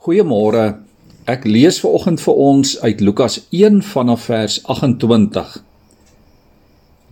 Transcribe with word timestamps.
Goeiemôre. 0.00 0.78
Ek 1.28 1.42
lees 1.44 1.76
ver 1.82 1.92
oggend 1.92 2.22
vir 2.24 2.38
ons 2.40 2.70
uit 2.80 3.02
Lukas 3.04 3.34
1 3.52 3.82
vanaf 3.84 4.22
vers 4.30 4.54
28. 4.64 5.58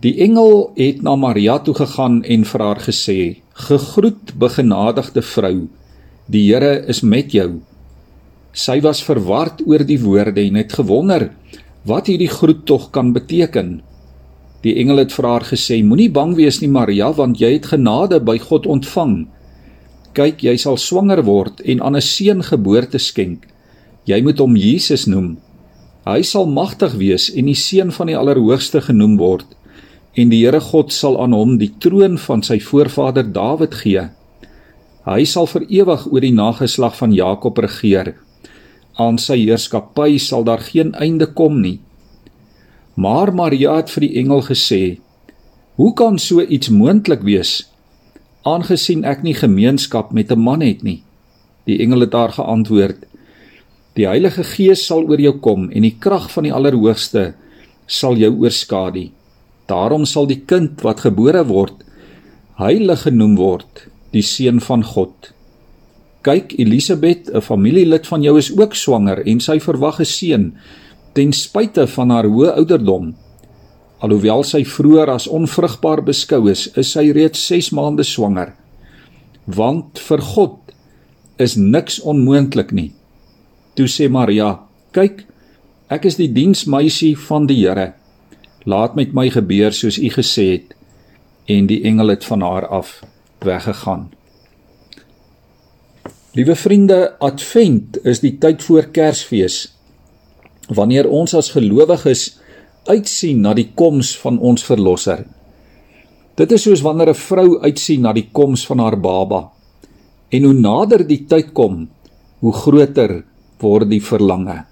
Die 0.01 0.15
engel 0.25 0.71
het 0.73 1.03
na 1.05 1.13
Maria 1.13 1.59
toe 1.61 1.75
gegaan 1.77 2.23
en 2.25 2.47
vir 2.49 2.63
haar 2.65 2.81
gesê: 2.81 3.19
"Gegroet, 3.67 4.33
begenadigde 4.41 5.21
vrou, 5.21 5.67
die 6.25 6.43
Here 6.49 6.81
is 6.89 7.03
met 7.03 7.31
jou." 7.31 7.61
Sy 8.53 8.81
was 8.81 9.05
verward 9.05 9.61
oor 9.67 9.85
die 9.85 10.01
woorde 10.01 10.41
en 10.41 10.55
het 10.55 10.73
gewonder 10.73 11.29
wat 11.85 12.09
hierdie 12.09 12.33
groet 12.39 12.65
tog 12.65 12.89
kan 12.89 13.13
beteken. 13.13 13.83
Die 14.63 14.73
engel 14.81 14.97
het 15.05 15.13
vir 15.13 15.25
haar 15.29 15.45
gesê: 15.45 15.83
"Moenie 15.83 16.09
bang 16.09 16.33
wees 16.35 16.59
nie, 16.61 16.73
Maria, 16.73 17.13
want 17.13 17.37
jy 17.37 17.53
het 17.53 17.65
genade 17.65 18.19
by 18.19 18.39
God 18.39 18.65
ontvang." 18.65 19.27
Kyk 20.13 20.43
jy 20.43 20.55
sal 20.57 20.77
swanger 20.77 21.23
word 21.25 21.61
en 21.61 21.81
aan 21.81 21.95
'n 21.95 22.01
seun 22.01 22.43
geboorte 22.43 22.99
skenk. 22.99 23.47
Jy 24.05 24.21
moet 24.21 24.39
hom 24.39 24.55
Jesus 24.55 25.05
noem. 25.07 25.37
Hy 26.05 26.21
sal 26.21 26.45
magtig 26.47 26.93
wees 26.93 27.29
en 27.29 27.45
die 27.45 27.55
seun 27.55 27.91
van 27.91 28.07
die 28.07 28.17
Allerhoogste 28.17 28.81
genoem 28.81 29.17
word 29.17 29.45
en 30.17 30.29
die 30.29 30.41
Here 30.43 30.59
God 30.59 30.91
sal 30.91 31.19
aan 31.21 31.33
hom 31.33 31.57
die 31.57 31.71
troon 31.79 32.17
van 32.17 32.41
sy 32.43 32.59
voorvader 32.59 33.27
Dawid 33.33 33.75
gee. 33.83 34.09
Hy 35.05 35.23
sal 35.25 35.47
vir 35.47 35.65
ewig 35.69 36.07
oor 36.11 36.21
die 36.21 36.35
nageslag 36.35 36.97
van 36.97 37.13
Jakob 37.15 37.57
regeer. 37.57 38.15
Aan 38.99 39.17
sy 39.17 39.37
heerskappy 39.45 40.17
sal 40.19 40.43
daar 40.43 40.61
geen 40.65 40.91
einde 40.93 41.25
kom 41.25 41.61
nie. 41.61 41.79
Maar 42.99 43.31
Maria 43.31 43.77
het 43.77 43.89
vir 43.89 44.07
die 44.07 44.15
engel 44.19 44.41
gesê: 44.41 44.99
"Hoe 45.75 45.93
kan 45.93 46.19
so 46.19 46.41
iets 46.41 46.69
moontlik 46.69 47.21
wees?" 47.21 47.68
Aangesien 48.43 49.03
ek 49.03 49.23
nie 49.23 49.33
gemeenskap 49.33 50.11
met 50.11 50.31
'n 50.31 50.39
man 50.39 50.61
het 50.61 50.83
nie. 50.83 51.03
Die 51.65 51.79
engel 51.79 51.99
het 51.99 52.13
haar 52.13 52.31
geantwoord: 52.31 53.05
Die 53.95 54.07
Heilige 54.07 54.43
Gees 54.43 54.85
sal 54.85 55.03
oor 55.09 55.19
jou 55.19 55.39
kom 55.39 55.69
en 55.69 55.81
die 55.81 55.97
krag 55.99 56.31
van 56.31 56.43
die 56.43 56.53
Allerhoogste 56.53 57.33
sal 57.85 58.15
jou 58.15 58.31
oorskadu. 58.39 59.09
Daarom 59.67 60.05
sal 60.05 60.25
die 60.25 60.41
kind 60.45 60.81
wat 60.81 60.99
gebore 60.99 61.45
word 61.45 61.83
heilig 62.59 63.05
genoem 63.07 63.37
word, 63.39 63.85
die 64.11 64.23
seun 64.25 64.59
van 64.59 64.83
God. 64.83 65.31
Kyk, 66.27 66.51
Elisabet, 66.59 67.29
'n 67.31 67.41
familielid 67.41 68.07
van 68.07 68.21
jou 68.21 68.37
is 68.37 68.51
ook 68.51 68.75
swanger 68.75 69.23
en 69.25 69.39
sy 69.39 69.59
verwag 69.59 69.99
'n 69.99 70.05
seun 70.05 70.53
ten 71.13 71.31
spyte 71.31 71.87
van 71.87 72.09
haar 72.09 72.25
hoë 72.25 72.51
ouderdom. 72.59 73.15
Alhoewel 73.99 74.45
sy 74.47 74.63
vroeër 74.63 75.11
as 75.11 75.27
onvrugbaar 75.27 76.01
beskou 76.07 76.47
is, 76.51 76.69
is 76.79 76.93
sy 76.95 77.09
reeds 77.15 77.41
6 77.51 77.73
maande 77.75 78.05
swanger. 78.07 78.53
Want 79.45 79.99
vir 79.99 80.23
God 80.23 80.73
is 81.39 81.57
niks 81.59 81.99
onmoontlik 81.99 82.71
nie. 82.71 82.93
Toe 83.75 83.87
sê 83.91 84.09
Maria: 84.09 84.59
"Kyk, 84.95 85.25
ek 85.89 86.05
is 86.05 86.15
die 86.15 86.31
diensmeisie 86.31 87.15
van 87.27 87.47
die 87.47 87.59
Here. 87.65 87.93
Laat 88.65 88.95
met 88.95 89.13
my 89.13 89.29
gebeur 89.29 89.71
soos 89.71 89.97
u 89.97 90.09
gesê 90.09 90.51
het." 90.51 90.75
En 91.47 91.67
die 91.67 91.83
engel 91.83 92.07
het 92.07 92.25
van 92.25 92.41
haar 92.41 92.67
af 92.67 93.03
weggegaan. 93.39 94.11
Liewe 96.33 96.55
vriende, 96.55 97.19
Advent 97.19 97.97
is 98.05 98.19
die 98.19 98.37
tyd 98.37 98.63
voor 98.63 98.85
Kersfees. 98.93 99.73
Wanneer 100.67 101.09
ons 101.09 101.33
as 101.33 101.51
gelowiges 101.51 102.38
uitsien 102.87 103.41
na 103.43 103.53
die 103.57 103.69
koms 103.75 104.13
van 104.21 104.39
ons 104.39 104.63
verlosser. 104.63 105.25
Dit 106.39 106.53
is 106.55 106.63
soos 106.63 106.81
wanneer 106.81 107.09
'n 107.09 107.21
vrou 107.27 107.59
uitsien 107.61 108.01
na 108.01 108.13
die 108.13 108.29
koms 108.31 108.65
van 108.65 108.79
haar 108.79 108.99
baba. 108.99 109.51
En 110.31 110.43
hoe 110.43 110.53
nader 110.53 111.07
die 111.07 111.25
tyd 111.27 111.53
kom, 111.53 111.89
hoe 112.39 112.53
groter 112.53 113.23
word 113.59 113.89
die 113.89 114.01
verlange. 114.01 114.65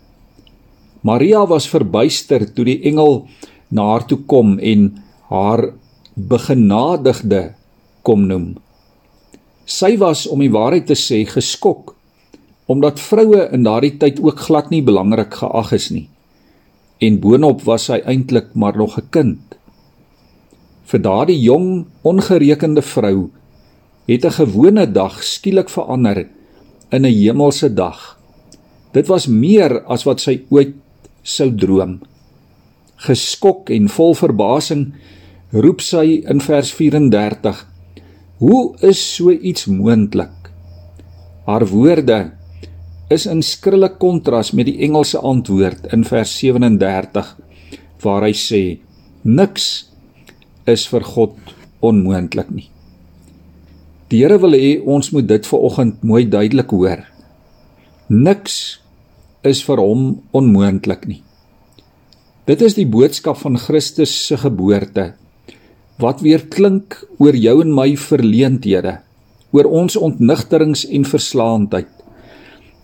Maria 1.02 1.46
was 1.46 1.68
verbuister 1.68 2.54
toe 2.54 2.66
die 2.66 2.82
engel 2.84 3.28
na 3.70 3.82
haar 3.84 4.06
toe 4.08 4.20
kom 4.26 4.60
en 4.60 5.04
haar 5.30 5.74
begenadigde 6.16 7.54
kom 8.04 8.28
noem. 8.28 8.56
Sy 9.66 9.98
was 9.98 10.28
om 10.28 10.40
die 10.40 10.52
waarheid 10.52 10.88
te 10.88 10.96
sê 10.96 11.26
geskok 11.26 11.96
omdat 12.68 13.00
vroue 13.00 13.50
in 13.52 13.64
daardie 13.64 13.98
tyd 13.98 14.20
ook 14.20 14.40
glad 14.40 14.70
nie 14.70 14.82
belangrik 14.82 15.34
geag 15.34 15.72
is 15.72 15.92
nie 15.92 16.10
en 17.00 17.20
boonop 17.22 17.62
was 17.68 17.88
hy 17.92 18.00
eintlik 18.06 18.54
maar 18.54 18.78
nog 18.78 18.98
'n 18.98 19.10
kind. 19.10 19.58
Vir 20.88 21.02
daardie 21.02 21.40
jong, 21.40 21.86
ongerekende 22.02 22.82
vrou 22.82 23.30
het 24.08 24.26
'n 24.26 24.32
gewone 24.32 24.92
dag 24.92 25.24
skielik 25.24 25.70
verander 25.70 26.28
in 26.90 27.06
'n 27.06 27.14
hemelse 27.14 27.74
dag. 27.74 28.20
Dit 28.92 29.08
was 29.08 29.28
meer 29.28 29.84
as 29.86 30.04
wat 30.04 30.20
sy 30.20 30.42
ooit 30.50 30.76
sou 31.22 31.56
droom. 31.56 32.00
Geskok 32.96 33.70
en 33.70 33.90
vol 33.90 34.16
verbasing 34.16 34.94
roep 35.52 35.82
sy 35.82 36.24
in 36.26 36.42
vers 36.42 36.72
34: 36.72 37.68
"Hoe 38.38 38.76
is 38.82 39.16
so 39.16 39.32
iets 39.32 39.66
moontlik?" 39.66 40.52
Haar 41.46 41.68
woorde 41.68 42.37
is 43.14 43.26
in 43.26 43.42
skrille 43.46 43.90
kontras 44.02 44.52
met 44.52 44.68
die 44.68 44.82
Engelse 44.84 45.20
antwoord 45.24 45.88
in 45.96 46.04
vers 46.08 46.34
37 46.42 47.36
waar 48.04 48.26
hy 48.28 48.34
sê 48.36 48.64
niks 49.24 49.68
is 50.68 50.84
vir 50.92 51.06
God 51.08 51.38
onmoontlik 51.84 52.50
nie. 52.52 52.68
Die 54.12 54.22
Here 54.24 54.38
wil 54.40 54.56
hê 54.56 54.78
ons 54.84 55.12
moet 55.16 55.28
dit 55.28 55.48
ver 55.48 55.64
oggend 55.70 56.04
mooi 56.04 56.26
duidelik 56.28 56.72
hoor. 56.72 57.06
Niks 58.12 58.80
is 59.48 59.64
vir 59.64 59.80
hom 59.84 60.04
onmoontlik 60.36 61.08
nie. 61.08 61.22
Dit 62.48 62.64
is 62.64 62.76
die 62.76 62.88
boodskap 62.88 63.40
van 63.40 63.60
Christus 63.60 64.14
se 64.28 64.40
geboorte 64.40 65.14
wat 65.98 66.22
weer 66.22 66.44
klink 66.54 67.00
oor 67.18 67.34
jou 67.34 67.56
en 67.64 67.72
my 67.74 67.96
verleenthede, 67.98 69.00
oor 69.50 69.66
ons 69.66 69.96
ontnigterings 69.98 70.84
en 70.94 71.08
verslaandheid 71.10 71.97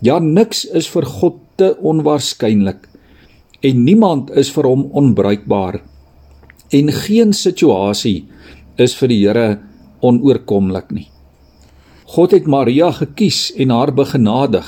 Ja, 0.04 0.18
niks 0.20 0.66
is 0.68 0.90
vir 0.92 1.06
God 1.08 1.40
te 1.56 1.70
onwaarskynlik 1.80 2.90
en 3.64 3.84
niemand 3.86 4.34
is 4.36 4.50
vir 4.52 4.68
hom 4.68 4.90
onbruikbaar. 4.92 5.78
En 6.76 6.90
geen 6.92 7.32
situasie 7.32 8.26
is 8.76 8.96
vir 9.00 9.12
die 9.14 9.20
Here 9.22 9.48
onoorkomlik 10.04 10.92
nie. 10.92 11.08
God 12.14 12.36
het 12.36 12.50
Maria 12.52 12.90
gekies 12.92 13.54
en 13.56 13.72
haar 13.72 13.94
begenadig. 13.96 14.66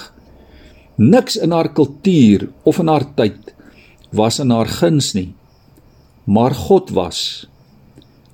Niks 0.95 1.35
in 1.35 1.51
haar 1.51 1.73
kultuur 1.75 2.47
of 2.63 2.79
in 2.79 2.87
haar 2.87 3.09
tyd 3.17 3.51
was 4.15 4.39
in 4.39 4.55
haar 4.55 4.71
guns 4.71 5.11
nie. 5.17 5.33
Maar 6.23 6.55
God 6.55 6.95
was. 6.95 7.19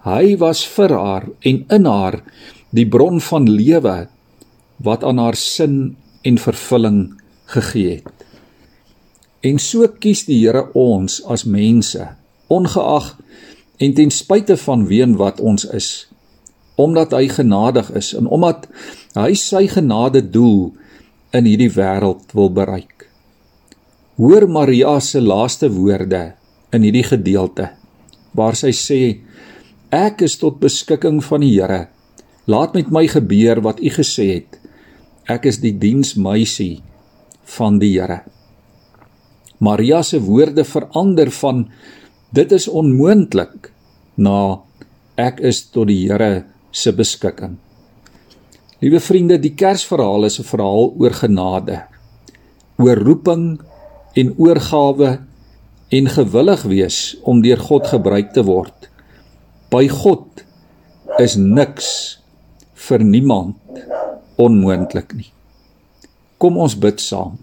Hy 0.06 0.38
was 0.38 0.62
vir 0.78 0.94
haar 0.94 1.26
en 1.42 1.66
in 1.66 1.90
haar 1.90 2.22
die 2.70 2.86
bron 2.86 3.18
van 3.18 3.50
lewe 3.50 4.06
wat 4.86 5.04
aan 5.04 5.18
haar 5.18 5.38
sin 5.38 5.96
en 6.22 6.38
vervulling 6.38 7.00
gegee 7.52 8.00
het. 8.00 8.26
En 9.42 9.58
so 9.60 9.88
kies 10.00 10.26
die 10.28 10.38
Here 10.44 10.68
ons 10.78 11.20
as 11.26 11.48
mense, 11.50 12.06
ongeag 12.52 13.16
en 13.82 13.96
ten 13.98 14.14
spyte 14.14 14.58
van 14.62 14.86
wie 14.90 15.02
en 15.02 15.16
wat 15.18 15.42
ons 15.42 15.66
is, 15.74 15.90
omdat 16.78 17.16
hy 17.18 17.26
genadig 17.32 17.90
is 17.98 18.14
en 18.18 18.30
omdat 18.30 18.68
hy 19.18 19.34
sy 19.38 19.66
genade 19.72 20.22
doel 20.34 20.70
in 21.34 21.48
hierdie 21.50 21.72
wêreld 21.74 22.36
wil 22.38 22.52
bereik. 22.54 23.08
Hoor 24.22 24.46
Maria 24.50 25.00
se 25.02 25.22
laaste 25.22 25.72
woorde 25.74 26.32
in 26.76 26.86
hierdie 26.86 27.08
gedeelte 27.08 27.72
waar 28.38 28.56
sy 28.56 28.72
sê 28.76 29.02
ek 29.92 30.22
is 30.28 30.38
tot 30.40 30.62
beskikking 30.62 31.20
van 31.26 31.44
die 31.44 31.56
Here. 31.58 31.88
Laat 32.48 32.78
met 32.78 32.92
my 32.94 33.04
gebeur 33.12 33.60
wat 33.66 33.82
u 33.84 33.90
gesê 33.92 34.28
het 34.38 34.61
ek 35.32 35.48
is 35.52 35.62
die 35.64 35.74
diensmeisie 35.78 36.82
van 37.58 37.80
die 37.82 37.94
Here. 37.96 38.22
Maria 39.62 40.02
se 40.04 40.20
woorde 40.24 40.66
verander 40.66 41.32
van 41.42 41.66
dit 42.34 42.52
is 42.56 42.68
onmoontlik 42.68 43.70
na 44.18 44.62
ek 45.20 45.42
is 45.46 45.64
tot 45.72 45.90
die 45.92 46.04
Here 46.08 46.46
se 46.72 46.94
beskikking. 46.96 47.58
Liewe 48.82 49.00
vriende, 49.04 49.38
die 49.38 49.54
Kersverhaal 49.54 50.26
is 50.26 50.40
'n 50.40 50.48
verhaal 50.48 50.96
oor 50.98 51.14
genade, 51.14 51.84
oor 52.82 52.98
roeping 52.98 53.62
en 54.16 54.34
oorgawe 54.38 55.20
en 55.92 56.08
gewillig 56.08 56.64
wees 56.64 57.18
om 57.24 57.42
deur 57.42 57.58
God 57.58 57.88
gebruik 57.88 58.34
te 58.34 58.44
word. 58.44 58.90
By 59.70 59.88
God 59.88 60.44
is 61.20 61.36
niks 61.36 62.18
vir 62.74 63.04
niemand 63.04 63.56
onmoontlik 64.36 65.14
nie. 65.18 65.32
Kom 66.38 66.58
ons 66.58 66.76
bid 66.78 67.02
saam. 67.02 67.38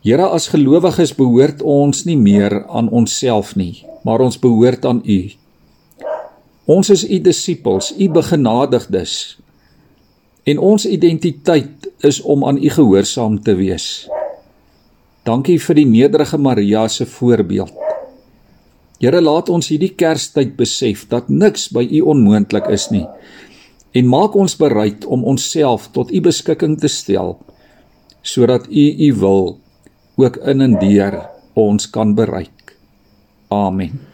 Here 0.00 0.30
as 0.32 0.48
gelowiges 0.48 1.12
behoort 1.12 1.60
ons 1.60 2.06
nie 2.08 2.16
meer 2.16 2.62
aan 2.72 2.88
onsself 2.88 3.52
nie, 3.56 3.82
maar 4.04 4.22
ons 4.24 4.38
behoort 4.40 4.86
aan 4.88 5.02
U. 5.04 5.20
Ons 6.70 6.88
is 6.94 7.04
U 7.04 7.18
disippels, 7.20 7.90
U 7.98 8.08
begenadigdes. 8.08 9.36
En 10.48 10.58
ons 10.58 10.86
identiteit 10.86 11.90
is 12.06 12.22
om 12.22 12.46
aan 12.48 12.56
U 12.56 12.70
gehoorsaam 12.72 13.36
te 13.44 13.52
wees. 13.58 14.08
Dankie 15.28 15.58
vir 15.60 15.76
die 15.76 15.86
nederige 15.86 16.38
Maria 16.40 16.86
se 16.88 17.04
voorbeeld. 17.04 17.74
Here 19.00 19.20
laat 19.20 19.48
ons 19.52 19.68
hierdie 19.72 19.92
Kerstyd 19.96 20.56
besef 20.56 21.06
dat 21.12 21.28
niks 21.28 21.68
by 21.72 21.84
U 21.84 22.00
onmoontlik 22.14 22.66
is 22.72 22.88
nie. 22.92 23.04
En 23.92 24.06
maak 24.06 24.36
ons 24.38 24.56
bereid 24.56 25.04
om 25.04 25.24
onsself 25.24 25.88
tot 25.94 26.12
U 26.12 26.20
beskikking 26.20 26.78
te 26.80 26.88
stel 26.88 27.38
sodat 28.22 28.68
U 28.68 28.84
U 29.08 29.14
wil 29.22 29.58
ook 30.20 30.36
in 30.52 30.60
en 30.60 30.76
deur 30.78 31.16
ons 31.56 31.90
kan 31.90 32.14
bereik. 32.14 32.76
Amen. 33.48 34.09